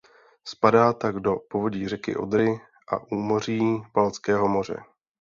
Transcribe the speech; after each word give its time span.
Spadá 0.45 0.93
tak 0.93 1.19
do 1.19 1.35
povodí 1.49 1.87
řeky 1.87 2.15
Odry 2.15 2.61
a 2.87 3.11
úmoří 3.11 3.81
Baltského 3.93 4.47
moře. 4.47 4.83